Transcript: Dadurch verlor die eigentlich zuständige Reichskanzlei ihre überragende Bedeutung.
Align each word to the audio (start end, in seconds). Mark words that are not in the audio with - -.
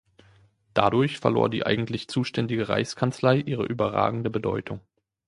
Dadurch 0.73 1.19
verlor 1.19 1.47
die 1.47 1.63
eigentlich 1.63 2.07
zuständige 2.07 2.67
Reichskanzlei 2.69 3.37
ihre 3.37 3.65
überragende 3.67 4.31
Bedeutung. 4.31 4.79